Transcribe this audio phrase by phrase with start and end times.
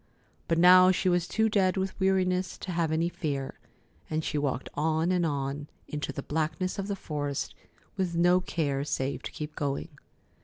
[0.47, 3.59] But now she was too dead with weariness to have any fear,
[4.09, 7.53] and she walked on and on into the blackness of the forest,
[7.97, 9.89] with no care save to keep going.